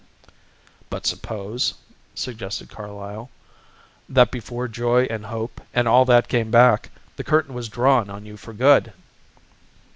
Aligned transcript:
"But 0.89 1.05
supposing," 1.05 1.77
suggested 2.15 2.69
Carlyle, 2.71 3.29
"that 4.09 4.31
before 4.31 4.67
joy 4.67 5.03
and 5.11 5.27
hope 5.27 5.61
and 5.75 5.87
all 5.87 6.05
that 6.05 6.27
came 6.27 6.49
back 6.49 6.89
the 7.17 7.23
curtain 7.23 7.53
was 7.53 7.69
drawn 7.69 8.09
on 8.09 8.25
you 8.25 8.35
for 8.35 8.51
good?" 8.51 8.93